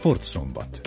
[0.00, 0.80] Sportszombat.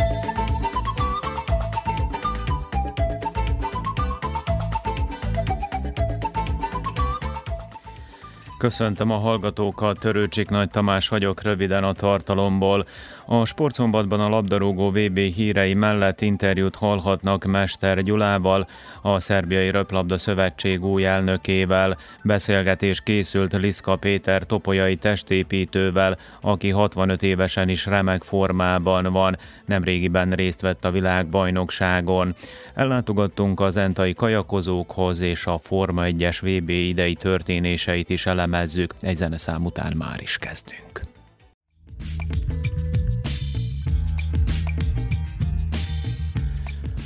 [8.58, 12.88] Köszöntöm a hallgatókat, Törőcsik Nagy Tamás vagyok röviden a tartalomból.
[13.26, 18.68] A sportszombatban a labdarúgó VB hírei mellett interjút hallhatnak Mester Gyulával,
[19.02, 21.98] a Szerbiai Röplabda Szövetség új elnökével.
[22.24, 30.62] Beszélgetés készült Liszka Péter topolyai testépítővel, aki 65 évesen is remek formában van, nemrégiben részt
[30.62, 32.36] vett a világbajnokságon.
[32.74, 38.94] Ellátogattunk az entai kajakozókhoz, és a Forma 1-es VB idei történéseit is elemezzük.
[39.00, 41.02] Egy zeneszám után már is kezdünk.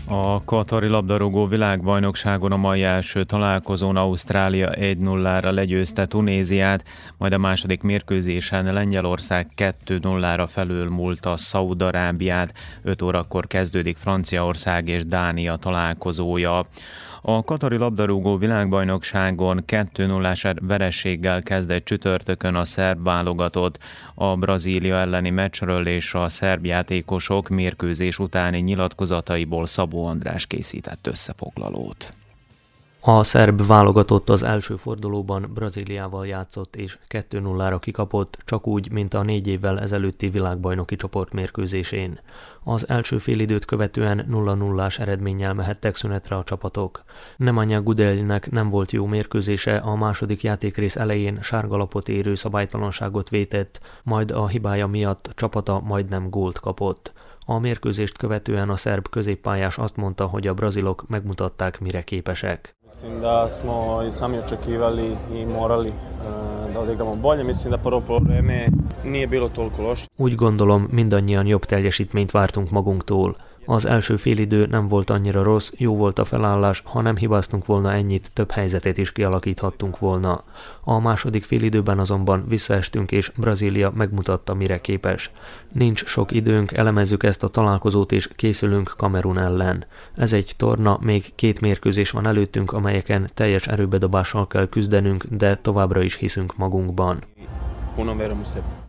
[0.10, 6.84] A Katari labdarúgó világbajnokságon a mai első találkozón Ausztrália 1-0-ra legyőzte Tunéziát,
[7.18, 16.66] majd a második mérkőzésen Lengyelország 2-0-ra felülmúlta Szaudarábiát, 5 órakor kezdődik Franciaország és Dánia találkozója.
[17.30, 23.80] A Katari labdarúgó világbajnokságon 2-0-ás verességgel kezdett csütörtökön a szerb válogatott.
[24.16, 32.10] A Brazília elleni meccsről és a szerb játékosok mérkőzés utáni nyilatkozataiból Szabó András készített összefoglalót.
[33.02, 39.24] A szerb válogatott az első fordulóban Brazíliával játszott és 2-0-ra kikapott, csak úgy, mint a
[39.24, 42.20] négy évvel ezelőtti világbajnoki csoportmérkőzésén.
[42.70, 47.04] Az első félidőt követően 0-0-ás eredménnyel mehettek szünetre a csapatok.
[47.38, 54.32] Nemanja Gudelnek nem volt jó mérkőzése, a második játékrész elején sárgalapot érő szabálytalanságot vétett, majd
[54.32, 57.14] a hibája miatt csapata majdnem gólt kapott.
[57.46, 62.77] A mérkőzést követően a szerb középpályás azt mondta, hogy a brazilok megmutatták, mire képesek.
[62.88, 67.44] Mislim da smo i sami očekivali i morali uh, da odigramo bolje.
[67.44, 68.68] Mislim da prvo polovreme
[69.06, 70.06] nije bilo toliko loše.
[70.18, 73.36] Úgy gondolom, mindannyian jobb teljesítményt vártunk magunktól.
[73.70, 77.94] Az első félidő nem volt annyira rossz, jó volt a felállás, ha nem hibáztunk volna
[77.94, 80.44] ennyit, több helyzetet is kialakíthattunk volna.
[80.84, 85.32] A második félidőben azonban visszaestünk, és Brazília megmutatta, mire képes.
[85.72, 89.86] Nincs sok időnk, elemezzük ezt a találkozót, és készülünk Kamerun ellen.
[90.16, 96.02] Ez egy torna, még két mérkőzés van előttünk, amelyeken teljes erőbedobással kell küzdenünk, de továbbra
[96.02, 97.24] is hiszünk magunkban.
[97.98, 98.04] U
[98.54, 98.87] sebe.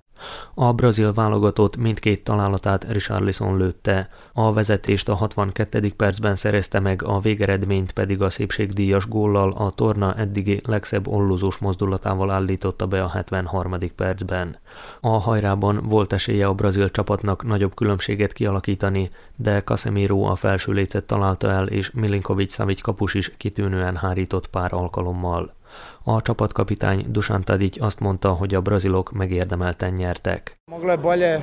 [0.55, 4.09] A brazil válogatott mindkét találatát Richarlison lőtte.
[4.33, 5.93] A vezetést a 62.
[5.97, 12.31] percben szerezte meg, a végeredményt pedig a szépségdíjas góllal a torna eddigi legszebb ollózós mozdulatával
[12.31, 13.77] állította be a 73.
[13.97, 14.59] percben.
[15.01, 21.05] A hajrában volt esélye a brazil csapatnak nagyobb különbséget kialakítani, de Casemiro a felső lécet
[21.05, 25.57] találta el, és Milinkovic Savic kapus is kitűnően hárított pár alkalommal.
[26.03, 30.58] A csapatkapitány Dusan Tadic azt mondta, hogy a brazilok megérdemelten nyertek.
[30.69, 31.41] Moglo je bolje, e,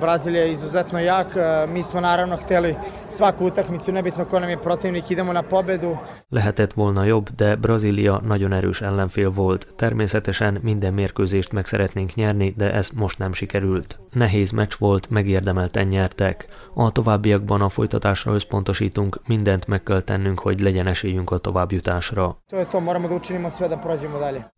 [0.00, 2.76] Brazilija je izuzetno jak, e, mi smo naravno hteli
[3.08, 5.96] svaku utakmicu, nebitno ko nam je protivnik, idemo na pobedu.
[6.30, 9.66] Lehetett volna jobb, de Brazília nagyon erős ellenfél volt.
[9.76, 13.98] Természetesen minden mérkőzést meg szeretnénk nyerni, de ez most nem sikerült.
[14.12, 16.46] Nehéz meccs volt, megérdemelten nyertek.
[16.74, 22.36] A továbbiakban a folytatásra összpontosítunk, mindent meg kell tennünk, hogy legyen esélyünk a továbbjutásra.
[22.48, 24.52] To je to, moramo da učinimo sve da prođemo dalje.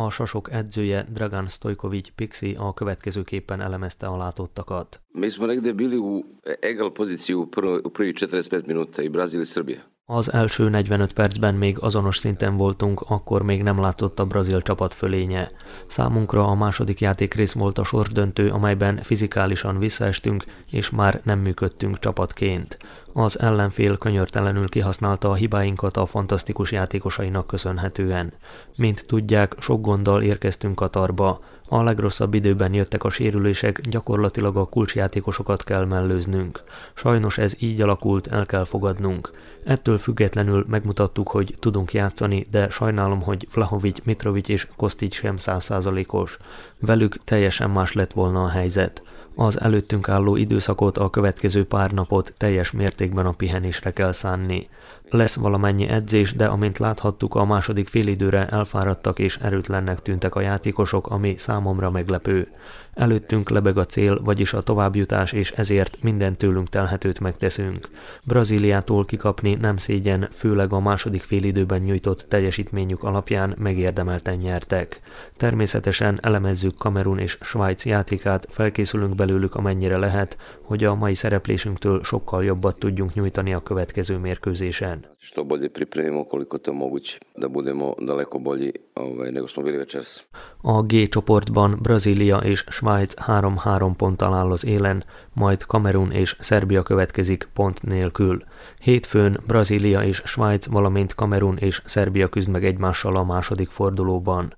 [0.00, 5.00] A sasok edzője Dragan Stojkovic Pixi a következőképpen elemezte a látottakat.
[5.12, 6.24] Mi smo negde bili u
[6.60, 7.48] egal poziciji u
[7.92, 9.80] prvi 45 minuta i Brazil i Srbija.
[10.12, 14.94] Az első 45 percben még azonos szinten voltunk, akkor még nem látott a brazil csapat
[14.94, 15.48] fölénye.
[15.86, 22.78] Számunkra a második játékrész volt a sorsdöntő, amelyben fizikálisan visszaestünk, és már nem működtünk csapatként.
[23.12, 28.32] Az ellenfél könyörtelenül kihasználta a hibáinkat a fantasztikus játékosainak köszönhetően.
[28.76, 31.40] Mint tudják, sok gonddal érkeztünk Katarba.
[31.68, 36.62] A legrosszabb időben jöttek a sérülések, gyakorlatilag a kulcsjátékosokat kell mellőznünk.
[36.94, 39.30] Sajnos ez így alakult, el kell fogadnunk.
[39.64, 46.36] Ettől függetlenül megmutattuk, hogy tudunk játszani, de sajnálom, hogy Vlahovic, Mitrovic és Kostic sem százszázalékos.
[46.78, 49.02] Velük teljesen más lett volna a helyzet.
[49.34, 54.68] Az előttünk álló időszakot, a következő pár napot teljes mértékben a pihenésre kell szánni.
[55.10, 61.06] Lesz valamennyi edzés, de amint láthattuk, a második félidőre elfáradtak és erőtlennek tűntek a játékosok,
[61.06, 62.48] ami számomra meglepő.
[62.94, 67.88] Előttünk lebeg a cél, vagyis a továbbjutás, és ezért minden tőlünk telhetőt megteszünk.
[68.24, 75.00] Brazíliától kikapni nem szégyen, főleg a második félidőben nyújtott teljesítményük alapján megérdemelten nyertek.
[75.36, 82.44] Természetesen elemezzük Kamerun és Svájc játékát, felkészülünk belőlük amennyire lehet, hogy a mai szereplésünktől sokkal
[82.44, 84.79] jobbat tudjunk nyújtani a következő mérkőzésen.
[85.18, 89.62] Što bolje pripremimo koliko to je moguće da budemo daleko bolji ovaj, nego što smo
[89.62, 90.22] bili večeras.
[90.62, 96.36] A G csoportban Brazília és Svájc Svájc 3-3 ponttal áll az élen, majd Kamerun és
[96.40, 98.42] Szerbia következik pont nélkül.
[98.80, 104.54] Hétfőn Brazília és Svájc, valamint Kamerun és Szerbia küzd meg egymással a második fordulóban.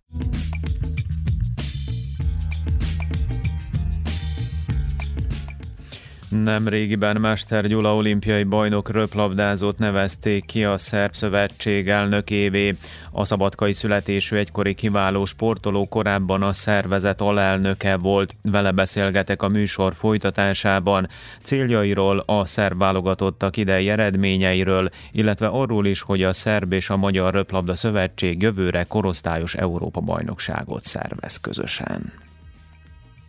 [6.32, 12.76] Nem régiben Mester Gyula olimpiai bajnok röplabdázót nevezték ki a Szerb Szövetség elnökévé.
[13.11, 18.37] A szabadkai születésű egykori kiváló sportoló korábban a szervezet alelnöke volt.
[18.43, 21.08] Vele beszélgetek a műsor folytatásában.
[21.43, 27.34] Céljairól, a szerb válogatottak idei eredményeiről, illetve arról is, hogy a Szerb és a Magyar
[27.34, 32.31] Röplabda Szövetség jövőre korosztályos Európa bajnokságot szervez közösen.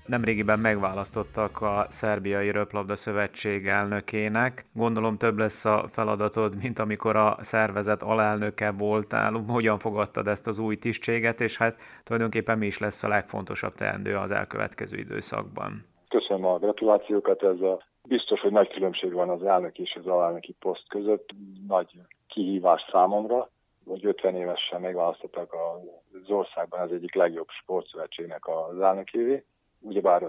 [0.05, 4.65] Nemrégiben megválasztottak a Szerbiai Röplabda Szövetség elnökének.
[4.73, 9.43] Gondolom több lesz a feladatod, mint amikor a szervezet alelnöke voltál.
[9.47, 14.15] Hogyan fogadtad ezt az új tisztséget, és hát tulajdonképpen mi is lesz a legfontosabb teendő
[14.15, 15.85] az elkövetkező időszakban?
[16.09, 20.55] Köszönöm a gratulációkat, ez a biztos, hogy nagy különbség van az elnök és az alelnöki
[20.59, 21.29] poszt között.
[21.67, 23.49] Nagy kihívás számomra,
[23.85, 29.43] hogy 50 évesen megválasztottak az országban az egyik legjobb sportszövetségnek az elnökévé
[29.83, 30.27] ugyebár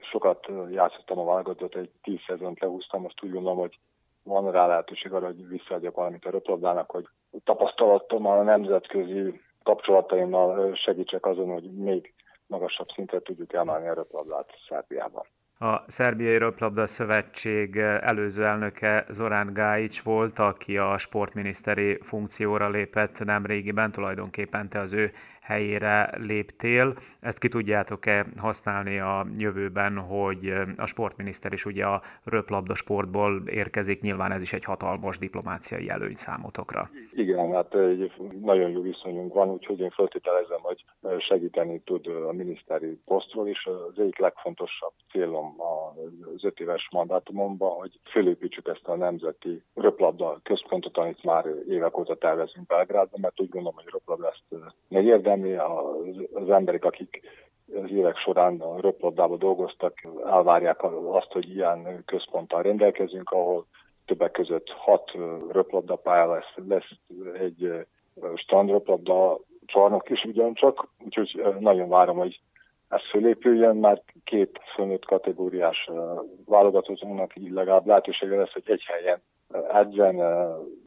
[0.00, 3.78] sokat játszottam a válogatott, egy tíz szezont lehúztam, most úgy gondolom, hogy
[4.22, 7.08] van rá lehetőség arra, hogy visszaadjak valamit a röplabdának, hogy
[7.44, 12.14] tapasztalatom a nemzetközi kapcsolataimmal segítsek azon, hogy még
[12.46, 15.24] magasabb szintre tudjuk emelni a röplabdát Szerbiában.
[15.58, 23.92] A Szerbiai Röplabda Szövetség előző elnöke Zorán Gáics volt, aki a sportminiszteri funkcióra lépett nemrégiben,
[23.92, 25.10] tulajdonképpen te az ő
[25.46, 26.94] helyére léptél.
[27.20, 34.00] Ezt ki tudjátok-e használni a jövőben, hogy a sportminiszter is ugye a röplabda sportból érkezik,
[34.00, 36.88] nyilván ez is egy hatalmas diplomáciai előny számotokra.
[37.12, 38.12] Igen, hát egy
[38.42, 40.84] nagyon jó viszonyunk van, úgyhogy én feltételezem, hogy
[41.18, 43.66] segíteni tud a miniszteri posztról is.
[43.66, 45.54] Az egyik legfontosabb célom
[46.34, 52.14] az öt éves mandátumomban, hogy fölépítsük ezt a nemzeti röplabda központot, amit már évek óta
[52.16, 55.54] tervezünk Belgrádban, mert úgy gondolom, hogy röplabda ezt megérdem, tenni
[56.32, 57.20] az, emberek, akik
[57.84, 63.66] az évek során a röplabdában dolgoztak, elvárják azt, hogy ilyen központtal rendelkezünk, ahol
[64.06, 65.12] többek között hat
[65.50, 66.90] röplabdapálya lesz, lesz
[67.40, 67.86] egy
[68.34, 72.40] strandröplabda csarnok is ugyancsak, úgyhogy nagyon várom, hogy
[72.88, 75.90] ez fölépüljön, már két fölnőtt kategóriás
[76.44, 79.22] válogatózónak így legalább lehetősége lesz, hogy egy helyen
[79.72, 80.14] edzen,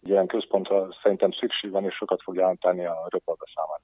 [0.03, 3.81] ilyen központra szerintem szükség van, és sokat fog jelenteni a röplabda számára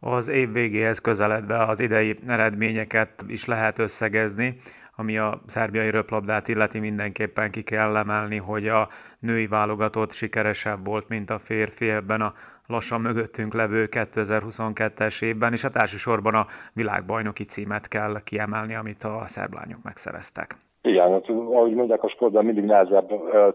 [0.00, 4.56] az év végéhez közeledve az idei eredményeket is lehet összegezni,
[4.96, 8.88] ami a szerbiai röplabdát illeti mindenképpen ki kell emelni, hogy a
[9.18, 12.32] női válogatott sikeresebb volt, mint a férfi ebben a
[12.66, 19.22] lassan mögöttünk levő 2022-es évben, és a elsősorban a világbajnoki címet kell kiemelni, amit a
[19.26, 20.56] szerblányok megszereztek.
[20.82, 23.08] Igen, hát, ahogy mondják a sportban, mindig nehezebb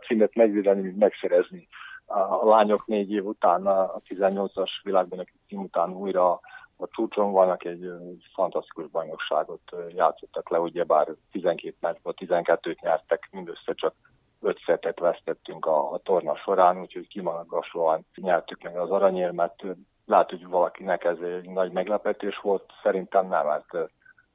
[0.08, 1.68] címet megvédeni, mint megszerezni
[2.08, 6.40] a lányok négy év után, a 18-as világban cím után újra
[6.78, 7.92] a csúcson vannak, egy
[8.34, 13.94] fantasztikus bajnokságot játszottak le, ugye bár 12 meccsből 12-t nyertek, mindössze csak
[14.42, 19.64] 5 szetet vesztettünk a, a torna során, úgyhogy kimagaslóan nyertük meg az aranyérmet.
[20.06, 23.90] Lehet, hogy valakinek ez egy nagy meglepetés volt, szerintem nem, mert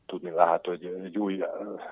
[0.07, 1.45] tudni lehet, hogy egy új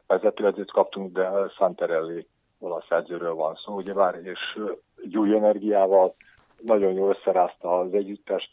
[0.07, 2.27] vezetőedzőt kaptunk, de Santerelli
[2.59, 4.59] olasz edzőről van szó, ugye vár, és
[5.03, 6.15] egy új energiával
[6.61, 8.51] nagyon jól összerázta az együttest,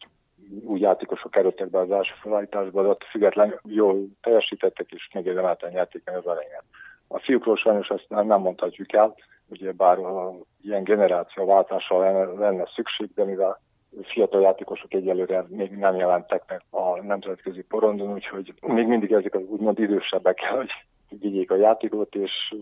[0.63, 6.01] úgy játékosok kerültek be az első felállításba, de ott független jól teljesítettek, és megérdemelten nyerték
[6.05, 6.61] meg az elején.
[7.07, 9.15] A fiúkról sajnos ezt nem, nem mondhatjuk el,
[9.47, 13.61] ugye bár a, ilyen generációváltással lenne, lenne szükség, de mivel
[14.03, 19.43] fiatal játékosok egyelőre még nem jelentek meg a nemzetközi porondon, úgyhogy még mindig ezek az
[19.47, 20.71] úgymond idősebbek kell, hogy
[21.09, 22.55] vigyék a játékot, és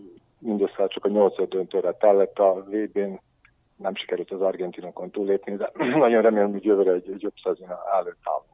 [0.44, 3.20] mindössze csak a 8 döntőre tellett a VB-n,
[3.76, 5.70] nem sikerült az argentinokon túllépni, de
[6.04, 8.53] nagyon remélem, hogy jövőre egy, egy jobb szezon állunk.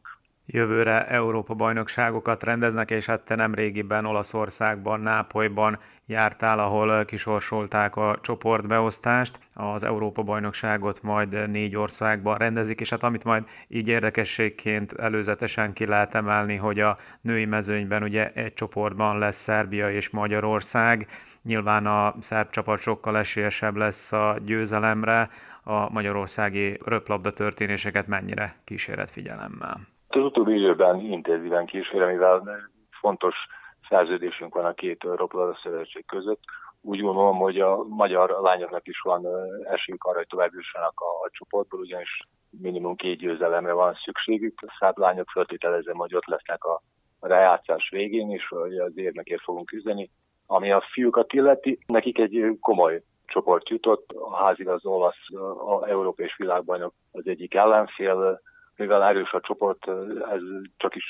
[0.52, 8.19] Jövőre Európa bajnokságokat rendeznek, és hát te nem régiben Olaszországban, Nápolyban jártál, ahol kisorsolták a
[8.23, 9.38] csoportbeosztást.
[9.54, 16.14] Az Európa-bajnokságot majd négy országban rendezik, és hát amit majd így érdekességként előzetesen ki lehet
[16.14, 21.07] emelni, hogy a női mezőnyben ugye egy csoportban lesz Szerbia és Magyarország.
[21.42, 25.28] Nyilván a szerb csapat sokkal esélyesebb lesz a győzelemre,
[25.62, 29.80] a magyarországi röplabda történéseket mennyire kíséret figyelemmel?
[30.12, 32.69] Az utóbbi időben intenzíven kísérem, mivel
[33.00, 33.35] fontos
[33.88, 36.40] szerződésünk van a két Európa Szövetség között.
[36.81, 39.26] Úgy gondolom, hogy a magyar lányoknak is van
[39.64, 44.59] esélyük arra, hogy tovább jussanak a, a csoportból, ugyanis minimum két győzelemre van szükségük.
[44.67, 46.83] A szerb lányok feltételezem, hogy ott lesznek a
[47.21, 50.11] rájátszás végén is, hogy az érmekért fogunk küzdeni.
[50.47, 55.31] Ami a fiúkat illeti, nekik egy komoly csoport jutott, a házigaz olasz,
[55.67, 58.40] a Európa és világbajnok az egyik ellenfél,
[58.81, 59.89] mivel erős a csoport,
[60.31, 60.41] ez
[60.77, 61.05] csak is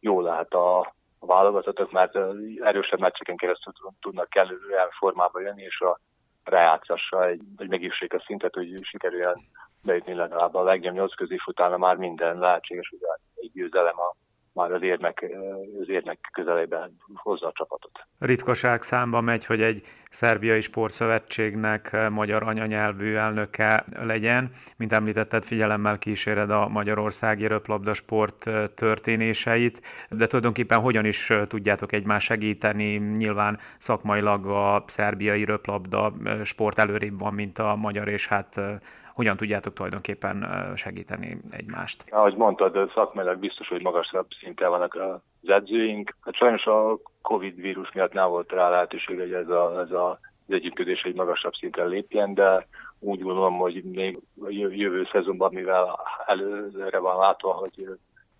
[0.00, 2.16] jó lehet a válogatottak, mert
[2.60, 5.98] erősebb meccseken keresztül tudnak kellően formába jönni, és a
[6.44, 9.36] rájátszásra egy, egy megívsék a szintet, hogy sikerüljen
[9.84, 12.98] bejutni legalább a legjobb nyolc közé, utána már minden lehetséges, hogy
[13.34, 14.14] egy győzelem a
[14.52, 15.24] már az érnek,
[15.80, 18.06] az érnek közelében hozza a csapatot.
[18.18, 24.50] Ritkaság számba megy, hogy egy szerbiai sportszövetségnek magyar anyanyelvű elnöke legyen.
[24.76, 29.80] Mint említetted, figyelemmel kíséred a magyarországi röplabda sport történéseit,
[30.10, 32.96] de tulajdonképpen hogyan is tudjátok egymást segíteni?
[32.96, 36.12] Nyilván szakmailag a szerbiai röplabda
[36.44, 38.60] sport előrébb van, mint a magyar, és hát
[39.14, 42.02] hogyan tudjátok tulajdonképpen segíteni egymást?
[42.10, 46.16] Ahogy mondtad, szakmailag biztos, hogy magasabb szinten vannak az edzőink.
[46.20, 50.10] Hát sajnos a Covid vírus miatt nem volt rá lehetőség, hogy ez, a, ez a,
[50.46, 52.66] az együttműködés egy magasabb szinten lépjen, de
[52.98, 54.18] úgy gondolom, hogy még
[54.70, 57.88] jövő szezonban, mivel előre van látva, hogy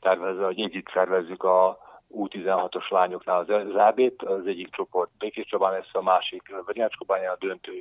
[0.00, 1.78] tervezve, hogy így itt szervezzük a
[2.14, 7.72] U16-os lányoknál az EB-t, az egyik csoport Békés Csabán lesz, a másik Vernyács a döntő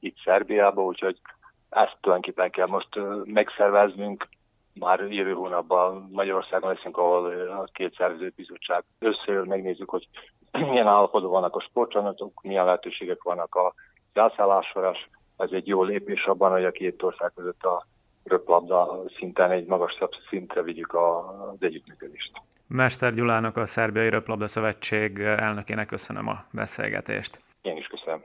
[0.00, 1.20] itt Szerbiában, úgyhogy
[1.68, 2.88] ezt tulajdonképpen kell most
[3.24, 4.28] megszerveznünk.
[4.74, 10.08] Már jövő hónapban Magyarországon leszünk, ahol a két szervezőbizottság összejön, megnézzük, hogy
[10.70, 13.74] milyen állapotban vannak a sportcsarnotok, milyen lehetőségek vannak a
[14.12, 15.08] elszállásforás.
[15.36, 17.86] Ez egy jó lépés abban, hogy a két ország között a
[18.24, 22.32] röplabda szinten egy magasabb szintre vigyük az együttműködést.
[22.66, 27.38] Mester Gyulának, a Szerbiai Röplabda Szövetség elnökének köszönöm a beszélgetést.
[27.62, 28.24] Én is köszönöm.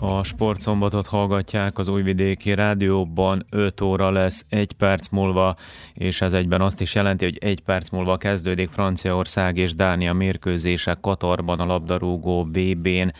[0.00, 5.56] A sportszombatot hallgatják az Újvidéki Rádióban, 5 óra lesz egy perc múlva,
[5.94, 10.98] és ez egyben azt is jelenti, hogy egy perc múlva kezdődik Franciaország és Dánia mérkőzése
[11.00, 13.12] Katarban a labdarúgó VB-n.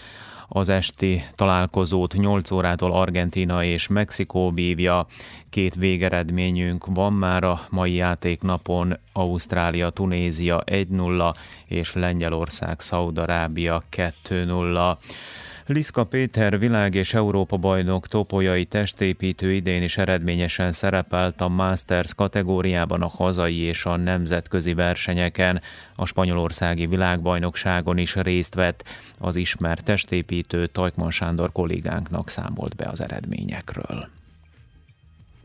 [0.49, 5.07] Az esti találkozót 8 órától Argentina és Mexikó bívja.
[5.51, 11.35] Két végeredményünk van már a mai játéknapon, Ausztrália, Tunézia 1-0
[11.67, 13.83] és Lengyelország, Szaudarábia
[14.29, 14.97] 2-0.
[15.69, 23.03] Liszka Péter világ és Európa bajnok topolyai testépítő idén is eredményesen szerepelt a Masters kategóriában
[23.03, 25.61] a hazai és a nemzetközi versenyeken.
[25.97, 28.85] A spanyolországi világbajnokságon is részt vett.
[29.19, 34.16] Az ismert testépítő Tajkman Sándor kollégánknak számolt be az eredményekről.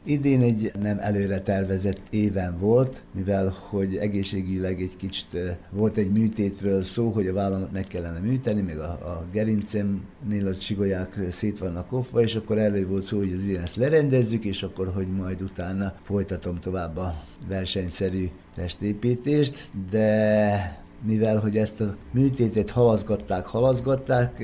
[0.03, 5.37] Idén egy nem előre tervezett éven volt, mivel hogy egészségügyileg egy kicsit
[5.71, 10.55] volt egy műtétről szó, hogy a vállamat meg kellene műteni, még a, a gerincemnél a
[10.55, 14.63] csigolyák szét vannak kopva, és akkor elő volt szó, hogy az ilyen ezt lerendezzük, és
[14.63, 17.15] akkor, hogy majd utána folytatom tovább a
[17.47, 24.39] versenyszerű testépítést, de mivel hogy ezt a műtétet halaszgatták, halaszgatták,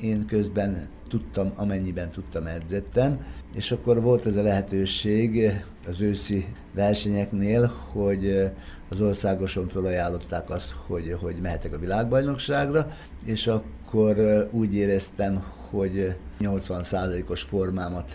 [0.00, 3.20] én közben tudtam, amennyiben tudtam, edzettem,
[3.56, 5.50] és akkor volt ez a lehetőség
[5.88, 8.50] az őszi versenyeknél, hogy
[8.88, 12.88] az országoson felajánlották azt, hogy, hogy mehetek a világbajnokságra,
[13.24, 18.10] és akkor úgy éreztem, hogy 80%-os formámat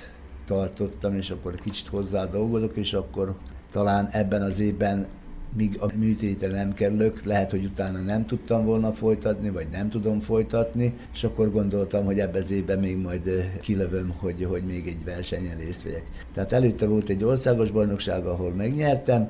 [0.45, 3.35] tartottam, és akkor kicsit hozzá dolgozok, és akkor
[3.71, 5.07] talán ebben az évben
[5.55, 10.19] míg a műtétre nem kerülök, lehet, hogy utána nem tudtam volna folytatni, vagy nem tudom
[10.19, 14.87] folytatni, és akkor gondoltam, hogy ebben az évben még majd eh, kilövöm, hogy, hogy még
[14.87, 16.03] egy versenyen részt vegyek.
[16.33, 19.29] Tehát előtte volt egy országos bajnokság, ahol megnyertem,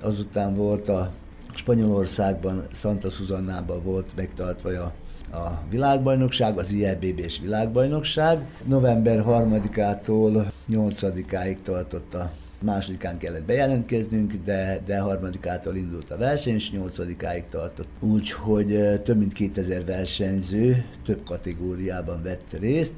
[0.00, 1.12] azután volt a
[1.54, 4.92] Spanyolországban, Santa Susannában volt megtartva a
[5.32, 8.46] a világbajnokság, az IEBB-s világbajnokság.
[8.64, 12.30] November 3-ától 8-áig tartott a
[12.62, 17.88] másodikán kellett bejelentkeznünk, de, de harmadikától indult a verseny, és nyolcadikáig tartott.
[18.00, 22.92] Úgyhogy több mint 2000 versenyző több kategóriában vett részt,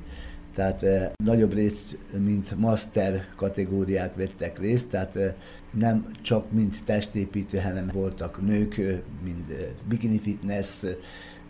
[0.55, 5.35] tehát eh, nagyobb részt, mint master kategóriák vettek részt, tehát eh,
[5.71, 8.77] nem csak mint testépítő, hanem voltak nők,
[9.25, 9.53] mint
[9.89, 10.83] bikini fitness,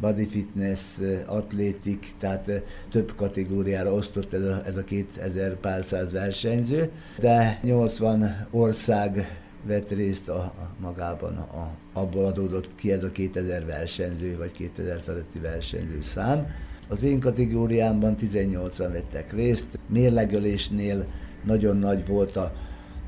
[0.01, 0.81] body fitness,
[1.27, 2.51] atlétik, tehát
[2.91, 10.29] több kategóriára osztott ez a, ez a 2000 pár versenyző, de 80 ország vett részt
[10.29, 16.01] a, a magában, a, abból adódott ki ez a 2000 versenyző, vagy 2000 feletti versenyző
[16.01, 16.47] szám.
[16.89, 21.07] Az én kategóriámban 18-an vettek részt, mérlegölésnél
[21.45, 22.53] nagyon nagy volt a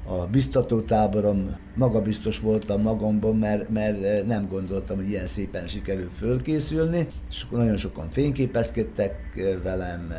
[0.08, 7.06] a biztató táborom, magabiztos voltam magamban, mert, mert nem gondoltam, hogy ilyen szépen sikerül fölkészülni,
[7.28, 9.14] és akkor nagyon sokan fényképezkedtek
[9.62, 10.12] velem,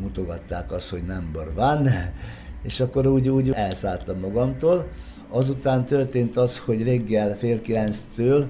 [0.00, 1.88] mutogatták azt, hogy number van,
[2.68, 4.88] és akkor úgy, úgy elszálltam magamtól.
[5.28, 8.46] Azután történt az, hogy reggel fél kilenctől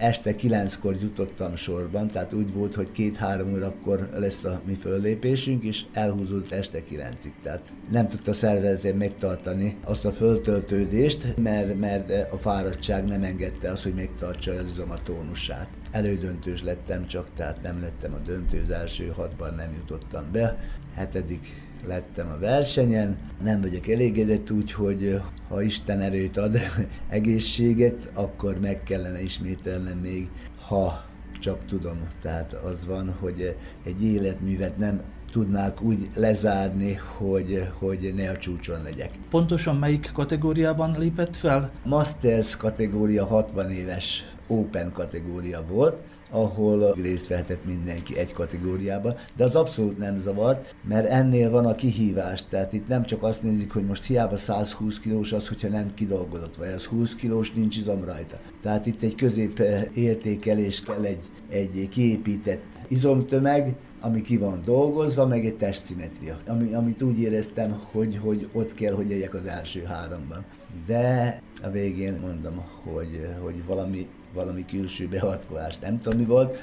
[0.00, 5.84] este kilenckor jutottam sorban, tehát úgy volt, hogy két-három órakor lesz a mi föllépésünk, és
[5.92, 7.32] elhúzott este kilencig.
[7.42, 13.82] Tehát nem tudta szervezetén megtartani azt a föltöltődést, mert, mert a fáradtság nem engedte azt,
[13.82, 15.70] hogy megtartsa az izomatónusát.
[15.90, 20.56] Elődöntős lettem csak, tehát nem lettem a döntő, az első hatban nem jutottam be.
[20.94, 26.58] Hetedik lettem a versenyen, nem vagyok elégedett úgy, hogy ha Isten erőt ad,
[27.08, 30.28] egészséget, akkor meg kellene ismételnem még,
[30.66, 31.04] ha
[31.40, 32.08] csak tudom.
[32.22, 38.82] Tehát az van, hogy egy életművet nem tudnák úgy lezárni, hogy, hogy ne a csúcson
[38.82, 39.10] legyek.
[39.30, 41.70] Pontosan melyik kategóriában lépett fel?
[41.84, 45.96] Masters kategória 60 éves Open kategória volt,
[46.30, 51.74] ahol részt vehetett mindenki egy kategóriában, de az abszolút nem zavart, mert ennél van a
[51.74, 55.94] kihívás, tehát itt nem csak azt nézik, hogy most hiába 120 kilós az, hogyha nem
[55.94, 58.38] kidolgozott, vagy az 20 kilós nincs izom rajta.
[58.62, 59.62] Tehát itt egy közép
[59.94, 67.02] értékelés kell egy, egy kiépített izomtömeg, ami ki van dolgozva, meg egy testszimetria, ami, amit
[67.02, 70.44] úgy éreztem, hogy, hogy ott kell, hogy legyek az első háromban.
[70.86, 76.56] De a végén mondom, hogy, hogy valami valami külső behatkolás, nem tudom mi volt,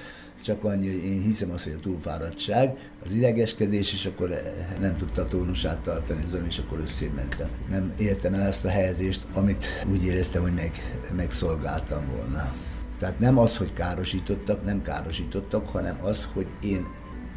[0.43, 4.41] csak annyi, hogy én hiszem azt, hogy a túlfáradtság, az idegeskedés, és akkor eh,
[4.79, 7.47] nem tudta a tónusát tartani, azon, és akkor összementem.
[7.69, 10.71] Nem értem el ezt a helyezést, amit úgy éreztem, hogy meg,
[11.15, 12.53] megszolgáltam volna.
[12.99, 16.87] Tehát nem az, hogy károsítottak, nem károsítottak, hanem az, hogy én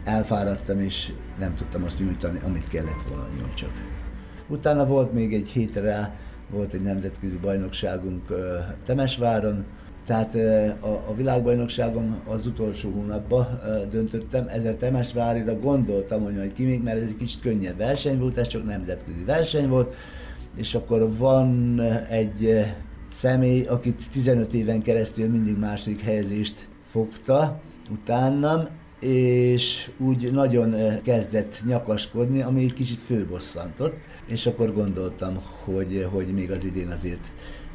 [0.04, 3.70] elfáradtam, és nem tudtam azt nyújtani, amit kellett volna nyújtsak.
[4.48, 6.14] Utána volt még egy hétre rá,
[6.50, 8.22] volt egy nemzetközi bajnokságunk
[8.84, 9.64] Temesváron,
[10.06, 10.34] tehát
[10.82, 13.60] a, a világbajnokságom az utolsó hónapban
[13.90, 18.46] döntöttem, ezzel Temesvárira gondoltam, hogy majd kimég, mert ez egy kicsit könnyebb verseny volt, ez
[18.46, 19.94] csak nemzetközi verseny volt,
[20.56, 22.66] és akkor van egy
[23.10, 27.60] személy, akit 15 éven keresztül mindig második helyezést fogta
[27.90, 28.68] utánam,
[29.00, 33.94] és úgy nagyon kezdett nyakaskodni, ami egy kicsit főbosszantott,
[34.26, 37.24] és akkor gondoltam, hogy, hogy még az idén azért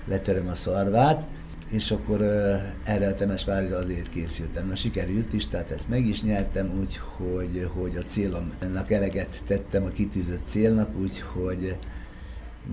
[0.08, 1.28] letöröm a szarvát,
[1.70, 4.68] és akkor uh, erre a Temesvárira azért készültem.
[4.68, 9.84] Na sikerült is, tehát ezt meg is nyertem, úgy, hogy, hogy a célomnak eleget tettem
[9.84, 11.78] a kitűzött célnak, úgyhogy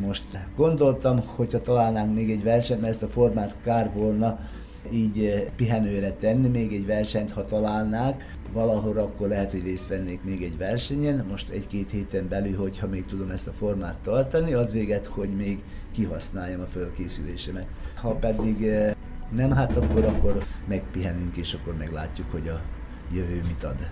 [0.00, 0.24] most
[0.56, 4.38] gondoltam, hogyha találnánk még egy versenyt, mert ezt a formát kár volna
[4.92, 10.42] így pihenőre tenni, még egy versenyt, ha találnák, valahol akkor lehet, hogy részt vennék még
[10.42, 15.06] egy versenyen, most egy-két héten belül, hogyha még tudom ezt a formát tartani, az véget,
[15.06, 17.66] hogy még kihasználjam a fölkészülésemet.
[17.94, 18.92] Ha pedig eh,
[19.34, 22.60] nem, hát akkor, akkor megpihenünk, és akkor meglátjuk, hogy a
[23.12, 23.88] jövő mit ad.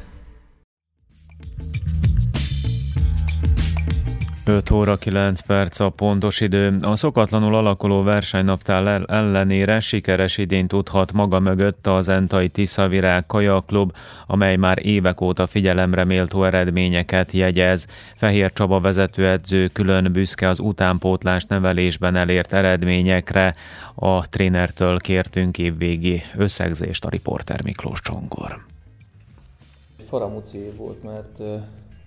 [4.44, 6.76] 5 óra 9 perc a pontos idő.
[6.80, 13.92] A szokatlanul alakuló versenynaptál ellenére sikeres idén tudhat maga mögött az Entai Tiszavirág Kajaklub,
[14.26, 17.86] amely már évek óta figyelemre méltó eredményeket jegyez.
[18.16, 23.54] Fehér Csaba vezetőedző külön büszke az utánpótlás nevelésben elért eredményekre.
[23.94, 28.64] A trénertől kértünk évvégi összegzést a riporter Miklós Csongor.
[30.08, 31.38] Faramúci év volt, mert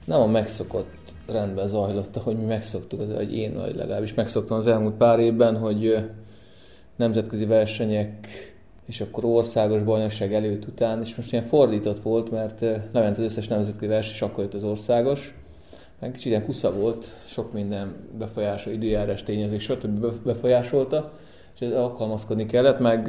[0.06, 4.68] nem a megszokott rendben zajlott, ahogy mi megszoktuk, az, hogy én vagy legalábbis megszoktam az
[4.68, 5.98] elmúlt pár évben, hogy
[6.96, 8.28] nemzetközi versenyek
[8.86, 13.48] és akkor országos bajnokság előtt után, és most ilyen fordított volt, mert lement az összes
[13.48, 15.34] nemzetközi verseny, és akkor jött az országos.
[16.02, 20.06] Kicsit ilyen kusza volt, sok minden befolyásol, időjárás tényezők, stb.
[20.24, 21.12] befolyásolta,
[21.56, 23.08] és ez alkalmazkodni kellett, meg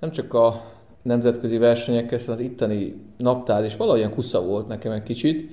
[0.00, 0.62] nem csak a
[1.02, 5.50] nemzetközi versenyekhez, az itteni naptár is valahogyan kusza volt nekem egy kicsit,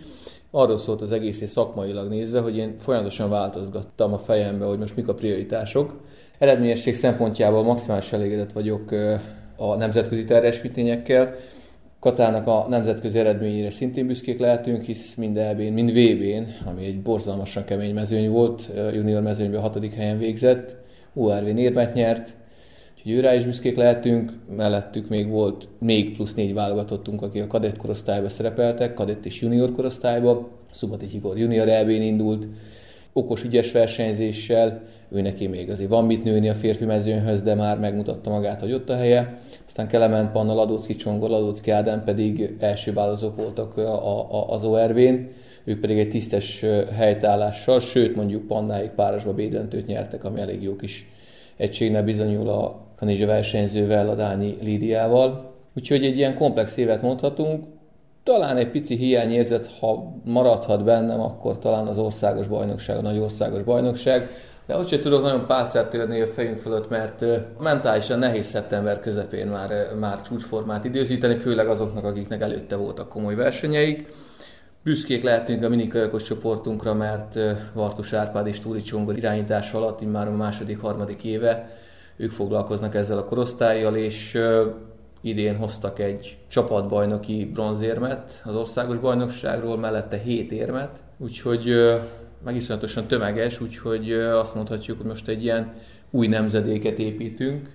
[0.52, 5.08] arról szólt az egész szakmailag nézve, hogy én folyamatosan változgattam a fejembe, hogy most mik
[5.08, 6.02] a prioritások.
[6.38, 8.92] Eredményesség szempontjából maximális elégedett vagyok
[9.58, 11.34] a nemzetközi terjesítményekkel.
[12.00, 17.64] Katának a nemzetközi eredményére szintén büszkék lehetünk, hisz mind EB-n, mind VB-n, ami egy borzalmasan
[17.64, 20.76] kemény mezőny volt, junior mezőnyben a hatodik helyen végzett,
[21.14, 22.36] URV érmet nyert,
[23.00, 27.78] Úgyhogy őrá is büszkék lehetünk, mellettük még volt még plusz négy válogatottunk, akik a kadett
[27.78, 30.50] korosztályba szerepeltek, kadett és junior korosztályba.
[30.72, 32.48] Szubati Igor junior eb indult,
[33.14, 34.82] okos, ügyes versenyzéssel,
[35.12, 38.74] ő neki még azért van mit nőni a férfi mezőnyhöz, de már megmutatta magát, hogy
[38.74, 39.40] ott a helye.
[39.68, 45.28] Aztán Kelement Panna, Ladocki Csongor, Ladocki Ádám pedig első válozók voltak a, a, az ORV-n,
[45.64, 49.42] ők pedig egy tisztes helytállással, sőt mondjuk Pannáig párosba B
[49.88, 51.06] nyertek, ami elég jó kis
[51.58, 55.54] egységnek bizonyul a Kanizsa versenyzővel, a Dányi Lídiával.
[55.76, 57.64] Úgyhogy egy ilyen komplex évet mondhatunk.
[58.24, 63.64] talán egy pici hiányérzet, ha maradhat bennem, akkor talán az országos bajnokság, a nagy országos
[63.64, 64.30] bajnokság.
[64.66, 67.26] De úgy sem tudok nagyon pálcát törni a fejünk fölött, mert
[67.60, 74.14] mentálisan nehéz szeptember közepén már, már csúcsformát időzíteni, főleg azoknak, akiknek előtte voltak komoly versenyeik.
[74.84, 77.40] Büszkék lehetünk a minikajakos csoportunkra, mert
[77.74, 81.70] Vartus Árpád és Túri Csongor irányítás alatt már a második, harmadik éve
[82.20, 84.38] ők foglalkoznak ezzel a korosztályjal, és
[85.22, 91.74] idén hoztak egy csapatbajnoki bronzérmet az országos bajnokságról, mellette 7 érmet, úgyhogy
[92.44, 95.74] meg iszonyatosan tömeges, úgyhogy azt mondhatjuk, hogy most egy ilyen
[96.12, 97.70] új nemzedéket építünk,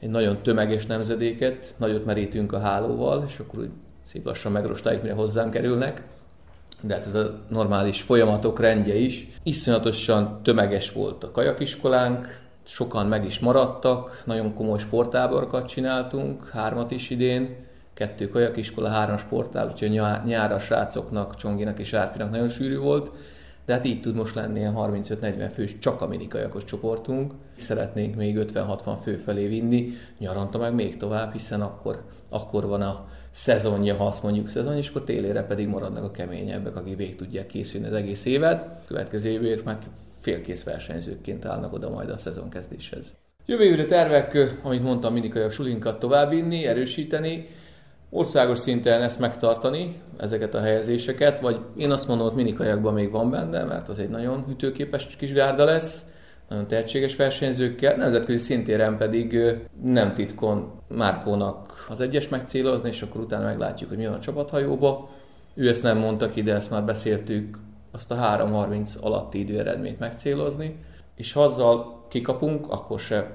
[0.00, 3.70] egy nagyon tömeges nemzedéket, nagyot merítünk a hálóval, és akkor úgy
[4.04, 6.02] szép lassan megrostáljuk, mire hozzám kerülnek.
[6.80, 9.28] De hát ez a normális folyamatok rendje is.
[9.42, 17.10] Iszonyatosan tömeges volt a kajakiskolánk, sokan meg is maradtak, nagyon komoly sportáborokat csináltunk, hármat is
[17.10, 17.56] idén,
[17.94, 23.10] kettő kajakiskola, három sportábor, úgyhogy nyára a srácoknak, Csonginak és Árpinak nagyon sűrű volt,
[23.66, 27.32] de hát így tud most lenni ilyen 35-40 fős csak a minikajakos csoportunk.
[27.56, 33.06] Szeretnénk még 50-60 fő felé vinni, nyaranta meg még tovább, hiszen akkor, akkor van a
[33.30, 37.46] szezonja, ha azt mondjuk szezon, és akkor télére pedig maradnak a keményebbek, akik végig tudják
[37.46, 38.84] készülni az egész évet.
[38.86, 39.78] Következő évért már
[40.24, 43.14] félkész versenyzőként állnak oda majd a szezon kezdéshez.
[43.46, 47.48] Jövő évre tervek, amit mondtam, minikajak sulinkat továbbvinni, erősíteni,
[48.10, 53.30] országos szinten ezt megtartani, ezeket a helyezéseket, vagy én azt mondom, hogy minikajakban még van
[53.30, 56.04] benne, mert az egy nagyon ütőképes kis gárda lesz,
[56.48, 59.38] nagyon tehetséges versenyzőkkel, nemzetközi szintéren pedig
[59.82, 65.10] nem titkon Márkónak az egyes megcélozni, és akkor utána meglátjuk, hogy mi van a csapathajóba.
[65.54, 67.56] Ő ezt nem mondta ki, de ezt már beszéltük,
[67.94, 70.78] azt a 3.30 alatti időeredményt megcélozni,
[71.16, 73.30] és ha azzal kikapunk, akkor se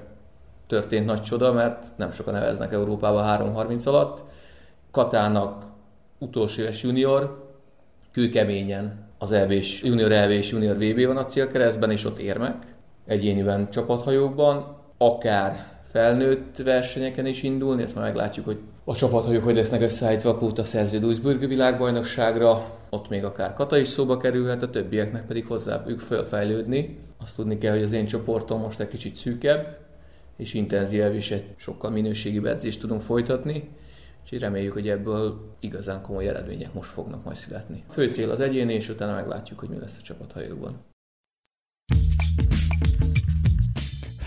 [0.66, 4.24] történt nagy csoda, mert nem sokan neveznek Európába 3.30 alatt,
[4.90, 5.64] Katának
[6.18, 7.48] utolsó éves junior,
[8.12, 12.74] kőkeményen az EB és junior EB és junior VB van a célkeresztben, és ott érmek.
[13.06, 19.82] Egyéniben csapathajókban, akár felnőtt versenyeken is indulni, ezt már meglátjuk, hogy a csapathajók hogy lesznek
[19.82, 25.26] összeállítva a Kóta szerző Duisburg világbajnokságra, ott még akár Kata is szóba kerülhet, a többieknek
[25.26, 26.98] pedig hozzá ők fölfejlődni.
[27.22, 29.78] Azt tudni kell, hogy az én csoportom most egy kicsit szűkebb,
[30.36, 33.68] és intenzívebb is egy sokkal minőségi edzést tudunk folytatni.
[34.22, 37.84] Úgyhogy reméljük, hogy ebből igazán komoly eredmények most fognak majd születni.
[37.88, 40.89] A fő cél az egyéni, és utána meglátjuk, hogy mi lesz a csapathajóban.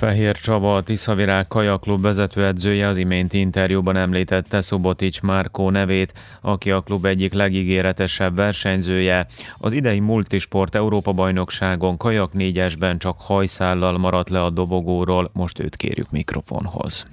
[0.04, 6.82] Fehér Csaba, a Tiszavirág kajaklub vezetőedzője az iménti interjúban említette Szobotics Márkó nevét, aki a
[6.82, 9.28] klub egyik legígéretesebb versenyzője.
[9.58, 16.12] Az idei multisport Európa-bajnokságon kajak négyesben csak hajszállal maradt le a dobogóról, most őt kérjük
[16.12, 17.06] mikrofonhoz.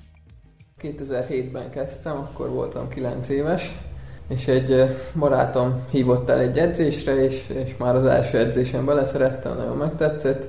[0.83, 3.73] 2007-ben kezdtem, akkor voltam 9 éves,
[4.29, 9.77] és egy barátom hívott el egy edzésre, és, és már az első edzésen beleszerettem, nagyon
[9.77, 10.49] megtetszett,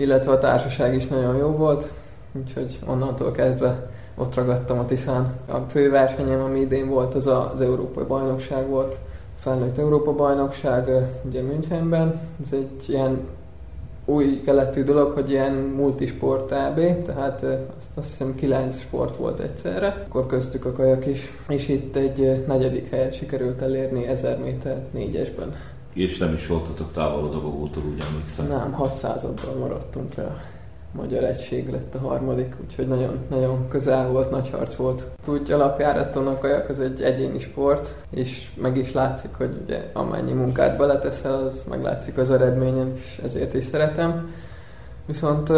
[0.00, 1.90] illetve a társaság is nagyon jó volt,
[2.32, 5.32] úgyhogy onnantól kezdve ott ragadtam a Tiszán.
[5.46, 8.98] A fő versenyem, ami idén volt, az az Európai Bajnokság volt,
[9.36, 10.88] a felnőtt Európa Bajnokság,
[11.24, 12.20] ugye Münchenben.
[12.42, 13.20] Ez egy ilyen
[14.04, 17.42] új keletű dolog, hogy ilyen multisport AB, tehát
[17.78, 22.44] azt, azt hiszem kilenc sport volt egyszerre, akkor köztük a kajak is, és itt egy
[22.46, 25.54] negyedik helyet sikerült elérni 1000 méter négyesben.
[25.92, 28.46] És nem is voltatok távol a dobogótól, úgy emlékszem.
[28.46, 30.24] Nem, 600-addal maradtunk le.
[30.94, 35.06] A magyar egység lett a harmadik, úgyhogy nagyon, nagyon közel volt, nagy harc volt.
[35.26, 40.32] Úgy alapjáraton a kajak az egy egyéni sport, és meg is látszik, hogy ugye amennyi
[40.32, 44.34] munkát beleteszel, az meglátszik az eredményen, és ezért is szeretem.
[45.06, 45.52] Viszont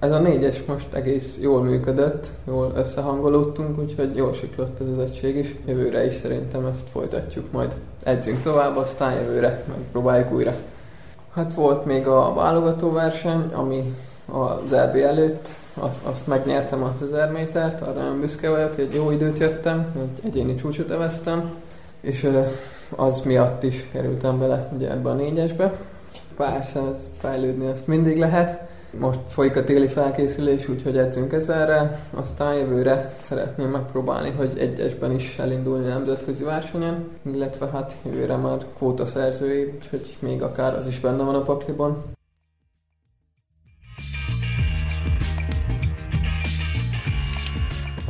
[0.00, 5.36] ez a négyes most egész jól működött, jól összehangolódtunk, úgyhogy jól siklott ez az egység
[5.36, 5.54] is.
[5.66, 7.74] Jövőre is szerintem ezt folytatjuk majd.
[8.02, 10.54] Edzünk tovább, aztán jövőre megpróbáljuk újra.
[11.34, 13.94] Hát volt még a válogatóverseny, ami
[14.26, 19.10] az EB előtt, azt, azt megnyertem az 1000 métert, arra nagyon büszke vagyok, egy jó
[19.10, 21.54] időt jöttem, egy egyéni csúcsot eveztem,
[22.00, 22.30] és
[22.96, 25.72] az miatt is kerültem bele ugye ebbe a négyesbe.
[26.36, 26.80] Persze,
[27.18, 33.68] fejlődni azt mindig lehet, most folyik a téli felkészülés, úgyhogy edzünk ezerre, aztán jövőre szeretném
[33.68, 40.42] megpróbálni, hogy egyesben is elindulni nemzetközi versenyen, illetve hát jövőre már kvóta szerzői, úgyhogy még
[40.42, 42.04] akár az is benne van a pakliban.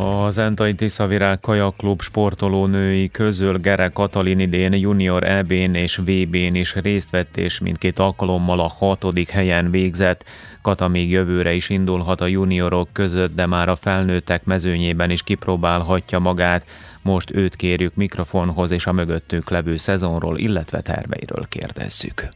[0.01, 7.11] Az Entai Tiszavirág Kajaklub sportolónői közül Gere Katalin idén junior EB-n és VB-n is részt
[7.11, 10.25] vett, és mindkét alkalommal a hatodik helyen végzett.
[10.63, 16.19] Kata még jövőre is indulhat a juniorok között, de már a felnőttek mezőnyében is kipróbálhatja
[16.19, 16.65] magát.
[17.03, 22.29] Most őt kérjük mikrofonhoz, és a mögöttük levő szezonról, illetve terveiről kérdezzük.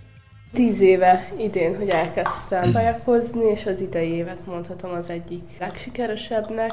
[0.53, 6.73] Tíz éve idén, hogy elkezdtem kajakozni, és az idei évet mondhatom az egyik legsikeresebbnek.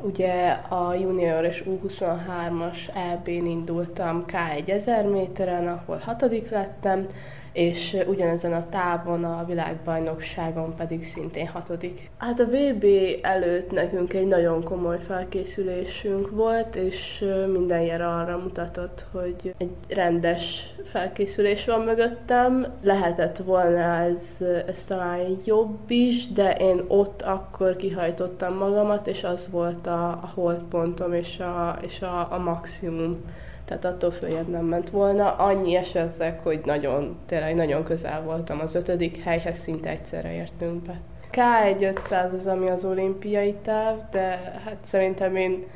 [0.00, 7.06] Ugye a junior és U23-as EB-n indultam K1 1000 méteren, ahol hatodik lettem,
[7.52, 12.10] és ugyanezen a távon a világbajnokságon pedig szintén hatodik.
[12.16, 12.84] Hát a VB
[13.22, 20.74] előtt nekünk egy nagyon komoly felkészülésünk volt, és minden jel arra mutatott, hogy egy rendes
[20.84, 22.66] felkészülés van mögöttem.
[22.82, 29.48] Lehetett volna ez, ez talán jobb is, de én ott akkor kihajtottam magamat, és az
[29.50, 33.24] volt a, a holdpontom és a, és a, a maximum
[33.68, 35.32] tehát attól följebb nem ment volna.
[35.36, 41.00] Annyi esetleg, hogy nagyon, tényleg nagyon közel voltam az ötödik helyhez, szinte egyszerre értünk be.
[41.32, 44.28] K1 500 az, ami az olimpiai táv, de
[44.64, 45.66] hát szerintem én